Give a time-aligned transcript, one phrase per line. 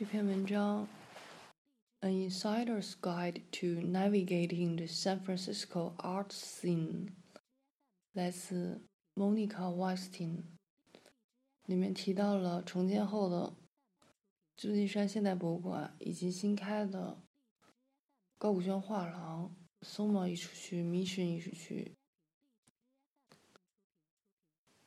[0.00, 0.88] 这篇文章
[2.08, 7.08] 《An Insider's Guide to Navigating the San Francisco Art Scene》
[8.12, 8.80] 来自
[9.14, 10.44] Monica Weinstein，
[11.66, 13.54] 里面提到了重建后的
[14.56, 17.22] 旧金山现代博物馆以及新开的
[18.38, 21.94] 高古轩画廊、Soma 艺术区、Mission 艺术区。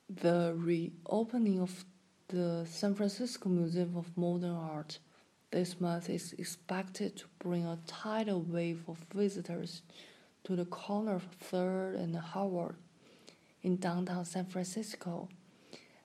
[0.08, 1.84] The reopening of
[2.30, 5.00] the San Francisco Museum of Modern Art
[5.52, 9.82] this month is expected to bring a tidal wave of visitors
[10.44, 12.76] to the corner of 3rd and Howard
[13.62, 15.30] in downtown San Francisco.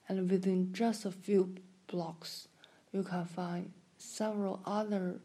[0.07, 1.55] And within just a few
[1.87, 2.47] blocks,
[2.91, 5.19] you can find several other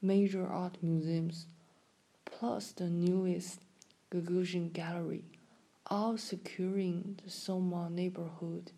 [0.00, 1.46] major art museums,
[2.24, 3.60] plus the newest
[4.10, 5.24] Gagosian Gallery,
[5.86, 8.70] all securing the Soma neighborhood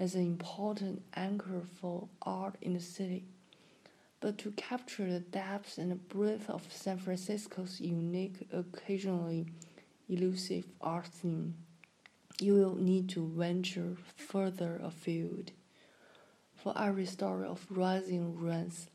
[0.00, 3.22] as an important anchor for art in the city.
[4.20, 9.46] But to capture the depth and breadth of San Francisco's unique, occasionally
[10.08, 11.54] elusive art scene,
[12.40, 15.52] you will need to venture further afield.
[16.54, 18.88] For every story of rising rents,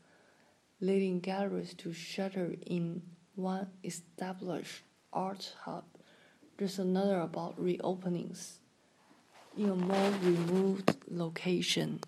[0.80, 3.02] leading galleries to shutter in
[3.36, 5.84] one established art hub,
[6.58, 8.58] there's another about reopenings
[9.56, 12.00] in a more removed location.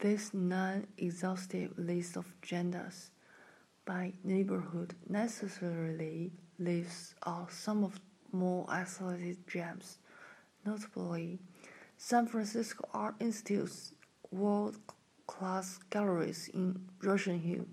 [0.00, 3.10] This non-exhaustive list of genders
[3.84, 8.00] by neighborhood necessarily leaves out some of
[8.32, 9.98] more isolated gems,
[10.66, 11.38] notably
[11.96, 13.92] San Francisco Art Institute's
[14.32, 17.66] world-class galleries in Russian Hill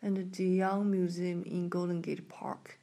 [0.00, 2.78] and the Young Museum in Golden Gate Park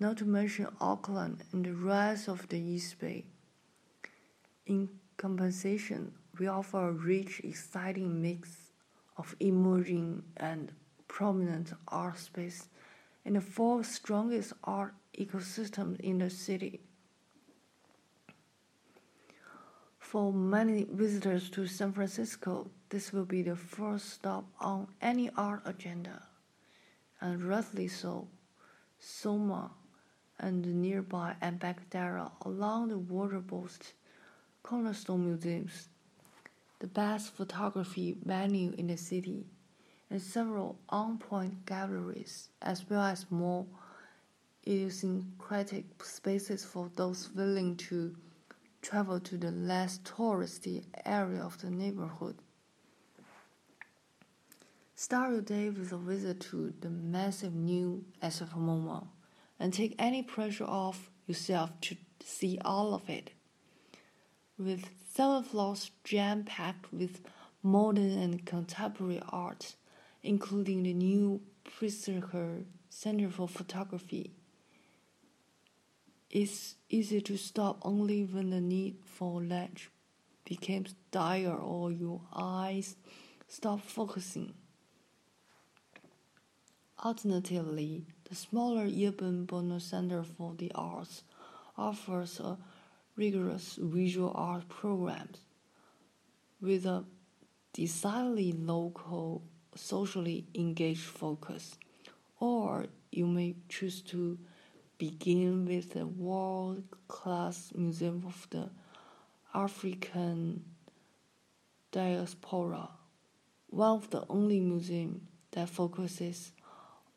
[0.00, 3.26] not to mention Oakland and the rest of the East Bay.
[4.66, 8.56] In compensation, we offer a rich, exciting mix
[9.18, 10.72] of emerging and
[11.06, 12.68] prominent art space
[13.26, 16.80] in the four strongest art ecosystems in the city.
[19.98, 25.60] For many visitors to San Francisco, this will be the first stop on any art
[25.66, 26.22] agenda,
[27.20, 28.26] and rightly so.
[28.98, 29.70] Soma
[30.40, 33.92] and nearby Embarcadero along the water boast
[34.62, 35.88] cornerstone museums,
[36.80, 39.44] the best photography venue in the city,
[40.10, 43.66] and several on-point galleries, as well as more
[44.66, 48.14] idiosyncratic spaces for those willing to
[48.82, 52.36] travel to the less touristy area of the neighborhood.
[54.94, 59.06] Start your day with a visit to the massive new SF MoMA
[59.60, 63.30] and take any pressure off yourself to see all of it.
[64.58, 67.20] With seven floors jam packed with
[67.62, 69.76] modern and contemporary art,
[70.22, 74.32] including the new Pritzker Center for Photography.
[76.30, 79.90] It's easy to stop only when the need for lunch
[80.44, 82.96] becomes dire or your eyes
[83.48, 84.54] stop focusing.
[87.04, 91.24] Alternatively, the smaller Yerba Buena Center for the Arts
[91.76, 92.56] offers a
[93.16, 95.28] rigorous visual art program
[96.60, 97.04] with a
[97.72, 99.42] decidedly local,
[99.74, 101.76] socially engaged focus.
[102.38, 104.38] Or you may choose to
[104.96, 108.70] begin with the world class Museum of the
[109.52, 110.62] African
[111.90, 112.90] Diaspora,
[113.70, 115.20] one of the only museums
[115.50, 116.52] that focuses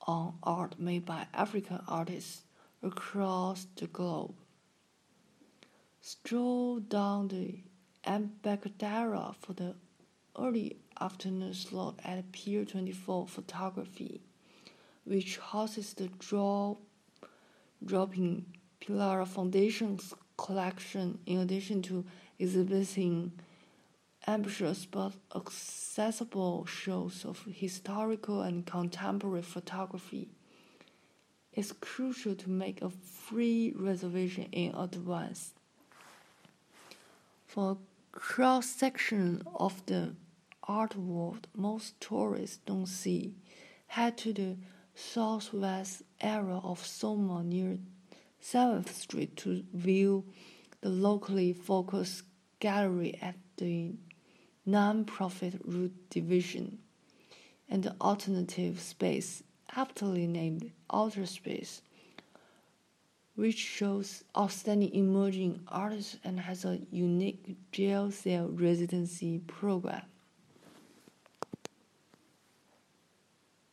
[0.03, 2.41] on art made by African artists
[2.81, 4.35] across the globe.
[6.01, 7.59] Stroll down the
[8.05, 9.75] Embarcadero for the
[10.37, 14.21] early afternoon slot at Pier 24 Photography,
[15.05, 16.75] which houses the draw,
[17.85, 18.45] dropping
[18.81, 22.03] Pilara Foundation's collection in addition to
[22.39, 23.31] exhibiting
[24.27, 30.29] ambitious but accessible shows of historical and contemporary photography.
[31.51, 35.53] It's crucial to make a free reservation in advance.
[37.45, 40.15] For a cross section of the
[40.67, 43.35] art world most tourists don't see,
[43.87, 44.57] head to the
[44.95, 47.77] southwest area of Soma near
[48.41, 50.25] 7th Street to view
[50.81, 52.23] the locally focused
[52.59, 53.91] gallery at the
[54.65, 56.77] non-profit root division,
[57.69, 59.44] and the alternative space,
[59.75, 61.81] aptly named Outer Space,
[63.36, 70.04] which shows outstanding emerging artists and has a unique jail cell residency program.